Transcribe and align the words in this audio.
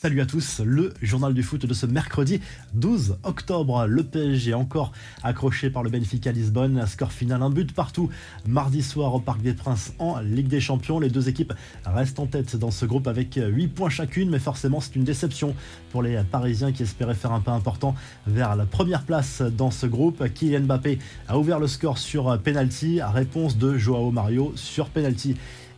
Salut 0.00 0.20
à 0.20 0.26
tous, 0.26 0.60
le 0.64 0.94
journal 1.02 1.34
du 1.34 1.42
foot 1.42 1.66
de 1.66 1.74
ce 1.74 1.84
mercredi 1.84 2.40
12 2.74 3.18
octobre. 3.24 3.84
Le 3.88 4.04
PSG 4.04 4.54
encore 4.54 4.92
accroché 5.24 5.70
par 5.70 5.82
le 5.82 5.90
Benfica 5.90 6.30
Lisbonne. 6.30 6.86
Score 6.86 7.10
final, 7.10 7.42
un 7.42 7.50
but 7.50 7.74
partout. 7.74 8.08
Mardi 8.46 8.80
soir 8.84 9.12
au 9.12 9.18
Parc 9.18 9.42
des 9.42 9.54
Princes 9.54 9.94
en 9.98 10.20
Ligue 10.20 10.46
des 10.46 10.60
Champions. 10.60 11.00
Les 11.00 11.08
deux 11.08 11.28
équipes 11.28 11.52
restent 11.84 12.20
en 12.20 12.26
tête 12.26 12.54
dans 12.54 12.70
ce 12.70 12.86
groupe 12.86 13.08
avec 13.08 13.40
8 13.44 13.66
points 13.66 13.90
chacune, 13.90 14.30
mais 14.30 14.38
forcément 14.38 14.80
c'est 14.80 14.94
une 14.94 15.02
déception 15.02 15.56
pour 15.90 16.04
les 16.04 16.22
Parisiens 16.22 16.70
qui 16.70 16.84
espéraient 16.84 17.14
faire 17.14 17.32
un 17.32 17.40
pas 17.40 17.50
important 17.50 17.96
vers 18.28 18.54
la 18.54 18.66
première 18.66 19.02
place 19.02 19.42
dans 19.42 19.72
ce 19.72 19.86
groupe. 19.86 20.32
Kylian 20.32 20.60
Mbappé 20.60 21.00
a 21.26 21.36
ouvert 21.36 21.58
le 21.58 21.66
score 21.66 21.98
sur 21.98 22.40
penalty. 22.40 23.00
Réponse 23.02 23.58
de 23.58 23.76
Joao 23.76 24.12
Mario 24.12 24.52
sur 24.54 24.90
penalty 24.90 25.34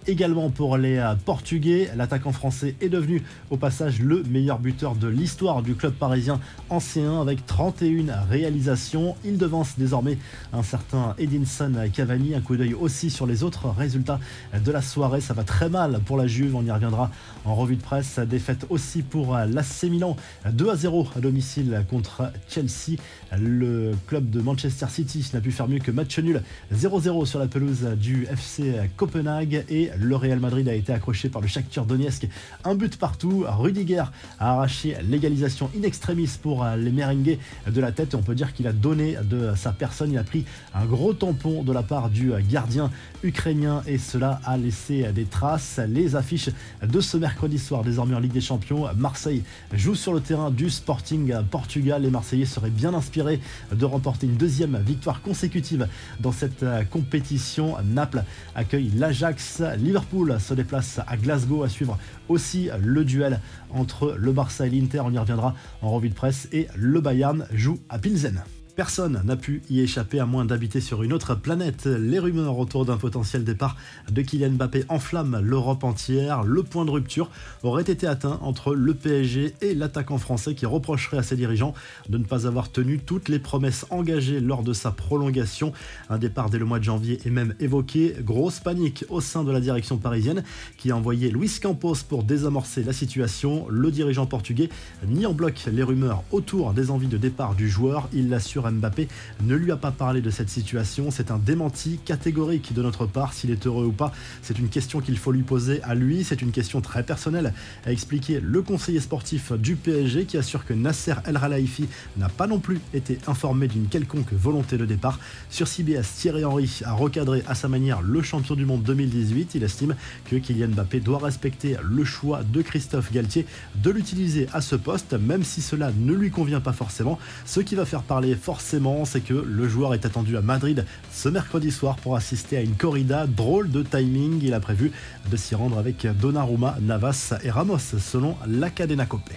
également 0.06 0.50
pour 0.50 0.76
les 0.76 0.96
euh, 0.96 1.14
Portugais. 1.14 1.90
L'attaquant 1.96 2.32
français 2.32 2.74
est 2.80 2.88
devenu 2.88 3.22
au 3.50 3.56
passage 3.56 4.00
le 4.00 4.22
meilleur 4.24 4.58
buteur 4.58 4.94
de 4.94 5.08
l'histoire 5.08 5.62
du 5.62 5.74
club 5.74 5.92
parisien 5.92 6.40
en 6.68 6.78
C1 6.78 7.20
avec 7.20 7.46
31 7.46 8.22
réalisations. 8.28 9.16
Il 9.24 9.38
devance 9.38 9.78
désormais 9.78 10.18
un 10.52 10.62
certain 10.62 11.14
Edinson 11.18 11.72
Cavani. 11.92 12.34
Un 12.34 12.40
coup 12.40 12.56
d'œil 12.56 12.74
aussi 12.74 13.10
sur 13.10 13.26
les 13.26 13.42
autres 13.42 13.68
résultats 13.68 14.20
de 14.52 14.72
la 14.72 14.82
soirée. 14.82 15.20
Ça 15.20 15.34
va 15.34 15.44
très 15.44 15.68
mal 15.68 16.00
pour 16.04 16.16
la 16.16 16.26
Juve, 16.26 16.54
on 16.54 16.64
y 16.64 16.70
reviendra 16.70 17.10
en 17.44 17.54
revue 17.54 17.76
de 17.76 17.82
presse. 17.82 18.18
Défaite 18.18 18.66
aussi 18.70 19.02
pour 19.02 19.36
euh, 19.36 19.46
l'AC 19.46 19.84
Milan 19.84 20.16
2 20.50 20.70
à 20.70 20.76
0 20.76 21.08
à 21.16 21.20
domicile 21.20 21.84
contre 21.88 22.32
Chelsea. 22.48 22.98
Le 23.38 23.92
club 24.06 24.30
de 24.30 24.40
Manchester 24.40 24.86
City 24.88 25.28
n'a 25.32 25.40
pu 25.40 25.52
faire 25.52 25.68
mieux 25.68 25.78
que 25.78 25.90
match 25.90 26.18
nul 26.18 26.42
0-0 26.74 27.26
sur 27.26 27.38
la 27.38 27.46
pelouse 27.46 27.84
du 27.96 28.26
FC 28.30 28.74
Copenhague 28.96 29.64
et 29.68 29.89
le 29.98 30.16
Real 30.16 30.40
Madrid 30.40 30.68
a 30.68 30.74
été 30.74 30.92
accroché 30.92 31.28
par 31.28 31.42
le 31.42 31.48
Shakhtar 31.48 31.86
Donetsk. 31.86 32.28
Un 32.64 32.74
but 32.74 32.96
partout. 32.96 33.44
Rudiger 33.46 34.04
a 34.38 34.52
arraché 34.52 34.96
l'égalisation 35.08 35.70
in 35.76 35.82
extremis 35.82 36.30
pour 36.42 36.64
euh, 36.64 36.76
les 36.76 36.90
merengues 36.90 37.38
de 37.66 37.80
la 37.80 37.92
tête. 37.92 38.14
on 38.14 38.22
peut 38.22 38.34
dire 38.34 38.52
qu'il 38.52 38.66
a 38.66 38.72
donné 38.72 39.16
de 39.22 39.52
sa 39.56 39.72
personne. 39.72 40.12
Il 40.12 40.18
a 40.18 40.24
pris 40.24 40.44
un 40.74 40.84
gros 40.84 41.12
tampon 41.12 41.62
de 41.62 41.72
la 41.72 41.82
part 41.82 42.10
du 42.10 42.32
gardien 42.48 42.90
ukrainien 43.22 43.82
et 43.86 43.98
cela 43.98 44.40
a 44.44 44.56
laissé 44.56 45.12
des 45.12 45.24
traces. 45.24 45.80
Les 45.88 46.16
affiches 46.16 46.50
de 46.82 47.00
ce 47.00 47.16
mercredi 47.16 47.58
soir, 47.58 47.82
désormais 47.82 48.14
en 48.14 48.20
Ligue 48.20 48.32
des 48.32 48.40
Champions, 48.40 48.86
Marseille 48.96 49.42
joue 49.72 49.94
sur 49.94 50.12
le 50.12 50.20
terrain 50.20 50.50
du 50.50 50.70
Sporting 50.70 51.34
Portugal. 51.50 52.02
Les 52.02 52.10
Marseillais 52.10 52.46
seraient 52.46 52.70
bien 52.70 52.94
inspirés 52.94 53.40
de 53.72 53.84
remporter 53.84 54.26
une 54.26 54.36
deuxième 54.36 54.78
victoire 54.78 55.22
consécutive 55.22 55.88
dans 56.20 56.32
cette 56.32 56.62
euh, 56.62 56.84
compétition. 56.84 57.76
Naples 57.84 58.24
accueille 58.54 58.90
l'Ajax. 58.96 59.62
Liverpool 59.80 60.38
se 60.40 60.54
déplace 60.54 61.00
à 61.06 61.16
Glasgow 61.16 61.62
à 61.62 61.68
suivre 61.68 61.98
aussi 62.28 62.68
le 62.80 63.04
duel 63.04 63.40
entre 63.70 64.14
le 64.16 64.32
Barça 64.32 64.66
et 64.66 64.70
l'Inter. 64.70 65.00
On 65.04 65.12
y 65.12 65.18
reviendra 65.18 65.54
en 65.82 65.90
revue 65.90 66.08
de 66.08 66.14
presse. 66.14 66.48
Et 66.52 66.68
le 66.76 67.00
Bayern 67.00 67.46
joue 67.52 67.78
à 67.88 67.98
Pilsen. 67.98 68.42
Personne 68.76 69.20
n'a 69.24 69.36
pu 69.36 69.62
y 69.68 69.80
échapper 69.80 70.20
à 70.20 70.26
moins 70.26 70.44
d'habiter 70.44 70.80
sur 70.80 71.02
une 71.02 71.12
autre 71.12 71.34
planète. 71.34 71.86
Les 71.86 72.18
rumeurs 72.18 72.58
autour 72.58 72.84
d'un 72.84 72.96
potentiel 72.96 73.44
départ 73.44 73.76
de 74.10 74.22
Kylian 74.22 74.50
Mbappé 74.50 74.84
enflamment 74.88 75.40
l'Europe 75.40 75.84
entière. 75.84 76.44
Le 76.44 76.62
point 76.62 76.84
de 76.84 76.90
rupture 76.90 77.30
aurait 77.62 77.82
été 77.82 78.06
atteint 78.06 78.38
entre 78.42 78.74
le 78.74 78.94
PSG 78.94 79.54
et 79.60 79.74
l'attaquant 79.74 80.18
français 80.18 80.54
qui 80.54 80.66
reprocherait 80.66 81.18
à 81.18 81.22
ses 81.22 81.36
dirigeants 81.36 81.74
de 82.08 82.18
ne 82.18 82.24
pas 82.24 82.46
avoir 82.46 82.70
tenu 82.70 82.98
toutes 82.98 83.28
les 83.28 83.38
promesses 83.38 83.86
engagées 83.90 84.40
lors 84.40 84.62
de 84.62 84.72
sa 84.72 84.90
prolongation. 84.90 85.72
Un 86.08 86.18
départ 86.18 86.48
dès 86.48 86.58
le 86.58 86.64
mois 86.64 86.78
de 86.78 86.84
janvier 86.84 87.20
est 87.24 87.30
même 87.30 87.54
évoqué. 87.60 88.14
Grosse 88.20 88.60
panique 88.60 89.04
au 89.08 89.20
sein 89.20 89.44
de 89.44 89.52
la 89.52 89.60
direction 89.60 89.98
parisienne 89.98 90.44
qui 90.76 90.90
a 90.90 90.96
envoyé 90.96 91.30
Luis 91.30 91.58
Campos 91.60 91.96
pour 92.08 92.24
désamorcer 92.24 92.82
la 92.82 92.92
situation. 92.92 93.66
Le 93.68 93.90
dirigeant 93.90 94.26
portugais 94.26 94.68
nie 95.06 95.26
en 95.26 95.32
bloc 95.32 95.64
les 95.70 95.82
rumeurs 95.82 96.22
autour 96.30 96.72
des 96.72 96.90
envies 96.90 97.08
de 97.08 97.18
départ 97.18 97.54
du 97.54 97.68
joueur. 97.68 98.08
Il 98.12 98.28
l'assure 98.28 98.59
Mbappé 98.68 99.08
ne 99.42 99.54
lui 99.54 99.70
a 99.70 99.76
pas 99.76 99.92
parlé 99.92 100.20
de 100.20 100.30
cette 100.30 100.50
situation. 100.50 101.10
C'est 101.10 101.30
un 101.30 101.38
démenti 101.38 102.00
catégorique 102.04 102.72
de 102.72 102.82
notre 102.82 103.06
part. 103.06 103.32
S'il 103.32 103.50
est 103.50 103.66
heureux 103.66 103.86
ou 103.86 103.92
pas, 103.92 104.12
c'est 104.42 104.58
une 104.58 104.68
question 104.68 105.00
qu'il 105.00 105.16
faut 105.18 105.32
lui 105.32 105.42
poser 105.42 105.82
à 105.82 105.94
lui. 105.94 106.24
C'est 106.24 106.42
une 106.42 106.52
question 106.52 106.80
très 106.80 107.02
personnelle, 107.02 107.52
a 107.86 107.92
expliqué 107.92 108.40
le 108.40 108.62
conseiller 108.62 109.00
sportif 109.00 109.52
du 109.52 109.76
PSG 109.76 110.24
qui 110.24 110.36
assure 110.36 110.64
que 110.64 110.74
Nasser 110.74 111.14
El 111.24 111.38
Khelaifi 111.38 111.88
n'a 112.16 112.28
pas 112.28 112.46
non 112.46 112.58
plus 112.58 112.80
été 112.94 113.18
informé 113.26 113.68
d'une 113.68 113.86
quelconque 113.86 114.32
volonté 114.32 114.76
de 114.76 114.86
départ. 114.86 115.18
Sur 115.50 115.68
CBS, 115.68 116.04
Thierry 116.18 116.44
Henry 116.44 116.80
a 116.84 116.92
recadré 116.92 117.42
à 117.46 117.54
sa 117.54 117.68
manière 117.68 118.02
le 118.02 118.22
champion 118.22 118.54
du 118.54 118.66
monde 118.66 118.82
2018. 118.82 119.54
Il 119.54 119.62
estime 119.62 119.94
que 120.24 120.36
Kylian 120.36 120.68
Mbappé 120.68 121.00
doit 121.00 121.18
respecter 121.18 121.76
le 121.82 122.04
choix 122.04 122.42
de 122.42 122.62
Christophe 122.62 123.12
Galtier 123.12 123.46
de 123.76 123.90
l'utiliser 123.90 124.48
à 124.52 124.60
ce 124.60 124.76
poste, 124.76 125.14
même 125.14 125.44
si 125.44 125.62
cela 125.62 125.92
ne 125.96 126.12
lui 126.12 126.30
convient 126.30 126.60
pas 126.60 126.72
forcément. 126.72 127.18
Ce 127.44 127.60
qui 127.60 127.74
va 127.74 127.84
faire 127.84 128.02
parler 128.02 128.34
forcément, 128.34 128.49
c'est 128.58 129.20
que 129.20 129.34
le 129.34 129.68
joueur 129.68 129.94
est 129.94 130.04
attendu 130.04 130.36
à 130.36 130.40
Madrid 130.40 130.84
ce 131.12 131.28
mercredi 131.28 131.70
soir 131.70 131.96
pour 131.96 132.16
assister 132.16 132.56
à 132.56 132.60
une 132.62 132.74
corrida. 132.74 133.26
Drôle 133.26 133.70
de 133.70 133.82
timing, 133.82 134.40
il 134.42 134.54
a 134.54 134.60
prévu 134.60 134.92
de 135.30 135.36
s'y 135.36 135.54
rendre 135.54 135.78
avec 135.78 136.06
Donnarumma, 136.20 136.76
Navas 136.80 137.34
et 137.44 137.50
Ramos, 137.50 137.78
selon 137.78 138.36
la 138.46 138.70
Cadena 138.70 139.06
Copé. 139.06 139.34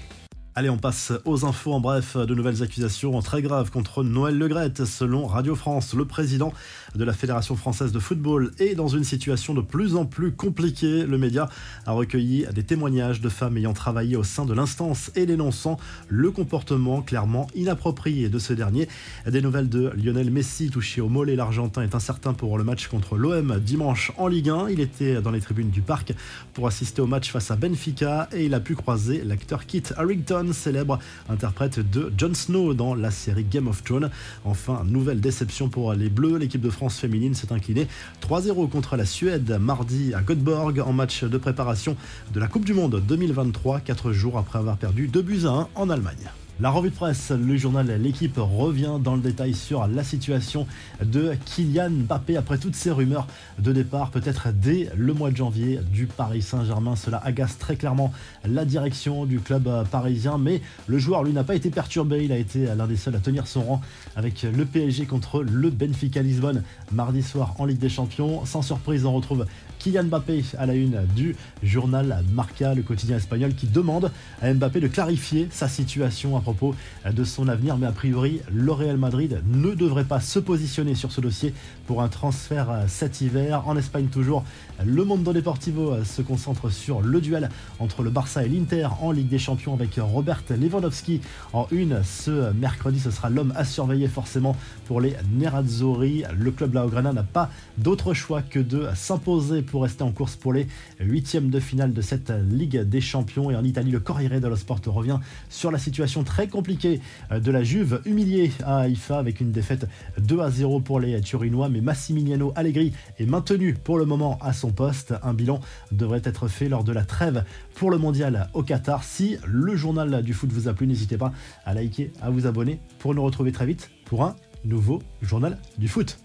Allez, 0.55 0.69
on 0.69 0.77
passe 0.77 1.11
aux 1.25 1.45
infos. 1.45 1.73
En 1.73 1.79
bref, 1.79 2.15
de 2.15 2.35
nouvelles 2.35 2.61
accusations 2.61 3.19
très 3.23 3.41
graves 3.41 3.71
contre 3.71 4.03
Noël 4.03 4.37
Legrette. 4.37 4.85
Selon 4.85 5.25
Radio 5.25 5.55
France, 5.55 5.95
le 5.95 6.05
président 6.05 6.53
de 6.93 7.03
la 7.03 7.13
Fédération 7.13 7.55
française 7.55 7.91
de 7.91 7.97
football 7.97 8.51
est 8.59 8.75
dans 8.75 8.87
une 8.87 9.03
situation 9.03 9.55
de 9.55 9.61
plus 9.61 9.95
en 9.95 10.05
plus 10.05 10.31
compliquée. 10.31 11.07
Le 11.07 11.17
média 11.17 11.49
a 11.87 11.93
recueilli 11.93 12.45
des 12.53 12.61
témoignages 12.61 13.19
de 13.19 13.29
femmes 13.29 13.57
ayant 13.57 13.73
travaillé 13.73 14.15
au 14.15 14.23
sein 14.23 14.45
de 14.45 14.53
l'instance 14.53 15.09
et 15.15 15.25
dénonçant 15.25 15.79
le 16.07 16.29
comportement 16.29 17.01
clairement 17.01 17.47
inapproprié 17.55 18.29
de 18.29 18.37
ce 18.37 18.53
dernier. 18.53 18.87
Des 19.25 19.41
nouvelles 19.41 19.69
de 19.69 19.91
Lionel 19.95 20.29
Messi 20.29 20.69
touché 20.69 21.01
au 21.01 21.09
mollet. 21.09 21.35
L'Argentin 21.35 21.81
est 21.81 21.95
incertain 21.95 22.33
pour 22.33 22.59
le 22.59 22.63
match 22.63 22.89
contre 22.89 23.17
l'OM 23.17 23.59
dimanche 23.59 24.11
en 24.17 24.27
Ligue 24.27 24.49
1. 24.49 24.69
Il 24.69 24.81
était 24.81 25.19
dans 25.19 25.31
les 25.31 25.41
tribunes 25.41 25.71
du 25.71 25.81
parc 25.81 26.13
pour 26.53 26.67
assister 26.67 27.01
au 27.01 27.07
match 27.07 27.31
face 27.31 27.49
à 27.49 27.55
Benfica 27.55 28.29
et 28.31 28.45
il 28.45 28.53
a 28.53 28.59
pu 28.59 28.75
croiser 28.75 29.23
l'acteur 29.23 29.65
Kit 29.65 29.81
Harrington 29.97 30.42
célèbre 30.51 30.99
interprète 31.29 31.79
de 31.79 32.11
Jon 32.17 32.33
Snow 32.33 32.73
dans 32.73 32.95
la 32.95 33.11
série 33.11 33.45
Game 33.45 33.67
of 33.67 33.83
Thrones. 33.83 34.09
Enfin, 34.43 34.83
nouvelle 34.85 35.21
déception 35.21 35.69
pour 35.69 35.93
les 35.93 36.09
Bleus. 36.09 36.37
L'équipe 36.37 36.61
de 36.61 36.69
France 36.69 36.97
féminine 36.97 37.35
s'est 37.35 37.53
inclinée 37.53 37.87
3-0 38.21 38.69
contre 38.69 38.97
la 38.97 39.05
Suède 39.05 39.57
mardi 39.59 40.13
à 40.13 40.21
Göteborg 40.21 40.79
en 40.79 40.91
match 40.91 41.23
de 41.23 41.37
préparation 41.37 41.95
de 42.33 42.39
la 42.39 42.47
Coupe 42.47 42.65
du 42.65 42.73
Monde 42.73 43.01
2023, 43.07 43.79
4 43.79 44.11
jours 44.11 44.37
après 44.37 44.59
avoir 44.59 44.77
perdu 44.77 45.07
2 45.07 45.21
buts 45.21 45.45
à 45.45 45.51
1 45.51 45.67
en 45.75 45.89
Allemagne. 45.89 46.31
La 46.59 46.69
revue 46.69 46.91
de 46.91 46.95
presse, 46.95 47.31
le 47.31 47.57
journal 47.57 47.87
L'équipe 47.99 48.37
revient 48.37 48.99
dans 49.03 49.15
le 49.15 49.21
détail 49.21 49.55
sur 49.55 49.87
la 49.87 50.03
situation 50.03 50.67
de 51.03 51.33
Kylian 51.45 51.89
Mbappé 51.89 52.37
après 52.37 52.59
toutes 52.59 52.75
ces 52.75 52.91
rumeurs 52.91 53.25
de 53.57 53.71
départ, 53.71 54.11
peut-être 54.11 54.49
dès 54.53 54.87
le 54.95 55.15
mois 55.15 55.31
de 55.31 55.35
janvier 55.35 55.79
du 55.91 56.05
Paris 56.05 56.43
Saint-Germain. 56.43 56.95
Cela 56.95 57.17
agace 57.25 57.57
très 57.57 57.75
clairement 57.75 58.13
la 58.45 58.65
direction 58.65 59.25
du 59.25 59.39
club 59.39 59.67
parisien, 59.89 60.37
mais 60.37 60.61
le 60.85 60.99
joueur, 60.99 61.23
lui, 61.23 61.33
n'a 61.33 61.43
pas 61.43 61.55
été 61.55 61.71
perturbé. 61.71 62.23
Il 62.23 62.31
a 62.31 62.37
été 62.37 62.67
l'un 62.77 62.85
des 62.85 62.97
seuls 62.97 63.15
à 63.15 63.19
tenir 63.19 63.47
son 63.47 63.63
rang 63.63 63.81
avec 64.15 64.43
le 64.43 64.65
PSG 64.65 65.07
contre 65.07 65.41
le 65.41 65.71
Benfica 65.71 66.21
Lisbonne 66.21 66.61
mardi 66.91 67.23
soir 67.23 67.55
en 67.57 67.65
Ligue 67.65 67.79
des 67.79 67.89
Champions. 67.89 68.45
Sans 68.45 68.61
surprise, 68.61 69.05
on 69.05 69.13
retrouve 69.13 69.47
Kylian 69.79 70.03
Mbappé 70.03 70.45
à 70.59 70.67
la 70.67 70.75
une 70.75 71.01
du 71.15 71.35
journal 71.63 72.23
Marca, 72.31 72.75
le 72.75 72.83
quotidien 72.83 73.17
espagnol, 73.17 73.55
qui 73.55 73.65
demande 73.65 74.11
à 74.41 74.53
Mbappé 74.53 74.79
de 74.79 74.87
clarifier 74.87 75.47
sa 75.51 75.67
situation 75.67 76.37
propos 76.43 76.75
de 77.11 77.23
son 77.23 77.47
avenir, 77.47 77.77
mais 77.77 77.87
a 77.87 77.91
priori, 77.91 78.41
le 78.53 78.71
Real 78.71 78.97
Madrid 78.97 79.41
ne 79.47 79.73
devrait 79.73 80.03
pas 80.03 80.19
se 80.19 80.37
positionner 80.37 80.93
sur 80.93 81.11
ce 81.11 81.21
dossier 81.21 81.53
pour 81.87 82.03
un 82.03 82.09
transfert 82.09 82.83
cet 82.87 83.21
hiver. 83.21 83.67
En 83.67 83.75
Espagne 83.75 84.07
toujours, 84.07 84.43
le 84.85 85.03
Mondo 85.03 85.33
Deportivo 85.33 86.03
se 86.03 86.21
concentre 86.21 86.69
sur 86.69 87.01
le 87.01 87.21
duel 87.21 87.49
entre 87.79 88.03
le 88.03 88.09
Barça 88.09 88.43
et 88.43 88.49
l'Inter 88.49 88.87
en 89.01 89.11
Ligue 89.11 89.29
des 89.29 89.39
Champions 89.39 89.73
avec 89.73 89.95
Robert 89.97 90.43
Lewandowski 90.49 91.21
en 91.53 91.67
une 91.71 92.03
ce 92.03 92.51
mercredi. 92.53 92.99
Ce 92.99 93.11
sera 93.11 93.29
l'homme 93.29 93.53
à 93.55 93.63
surveiller 93.63 94.07
forcément 94.07 94.55
pour 94.85 94.99
les 94.99 95.15
Nerazzurri. 95.33 96.23
Le 96.37 96.51
club 96.51 96.71
Blaugrana 96.71 97.13
n'a 97.13 97.23
pas 97.23 97.49
d'autre 97.77 98.13
choix 98.13 98.41
que 98.41 98.59
de 98.59 98.87
s'imposer 98.95 99.61
pour 99.61 99.83
rester 99.83 100.03
en 100.03 100.11
course 100.11 100.35
pour 100.35 100.51
les 100.53 100.67
huitièmes 100.99 101.49
de 101.49 101.59
finale 101.59 101.93
de 101.93 102.01
cette 102.01 102.33
Ligue 102.49 102.81
des 102.81 103.01
Champions. 103.01 103.51
Et 103.51 103.55
en 103.55 103.63
Italie, 103.63 103.91
le 103.91 103.99
Corriere 103.99 104.41
dello 104.41 104.55
Sport 104.55 104.81
revient 104.87 105.19
sur 105.49 105.71
la 105.71 105.77
situation 105.77 106.23
très 106.23 106.32
compliquée 106.49 106.99
de 107.31 107.51
la 107.51 107.63
Juve, 107.63 108.01
humiliée 108.05 108.51
à 108.63 108.79
Haïfa 108.79 109.17
avec 109.17 109.39
une 109.39 109.51
défaite 109.51 109.87
2 110.17 110.39
à 110.39 110.49
0 110.49 110.79
pour 110.79 110.99
les 110.99 111.21
Turinois. 111.21 111.69
Mais 111.69 111.81
Massimiliano 111.81 112.51
Allegri 112.55 112.93
est 113.19 113.25
maintenu 113.25 113.73
pour 113.73 113.97
le 113.97 114.05
moment 114.05 114.37
à 114.41 114.53
son 114.53 114.71
poste. 114.71 115.13
Un 115.23 115.33
bilan 115.33 115.59
devrait 115.91 116.21
être 116.23 116.47
fait 116.47 116.69
lors 116.69 116.83
de 116.83 116.91
la 116.91 117.03
trêve 117.03 117.43
pour 117.75 117.91
le 117.91 117.97
mondial 117.97 118.49
au 118.53 118.63
Qatar. 118.63 119.03
Si 119.03 119.37
le 119.45 119.75
journal 119.75 120.23
du 120.23 120.33
foot 120.33 120.51
vous 120.51 120.67
a 120.67 120.73
plu, 120.73 120.87
n'hésitez 120.87 121.17
pas 121.17 121.31
à 121.65 121.73
liker, 121.73 122.11
à 122.21 122.29
vous 122.29 122.47
abonner 122.47 122.79
pour 122.99 123.13
nous 123.13 123.23
retrouver 123.23 123.51
très 123.51 123.65
vite 123.65 123.89
pour 124.05 124.23
un 124.23 124.35
nouveau 124.65 125.01
journal 125.21 125.57
du 125.77 125.87
foot. 125.87 126.23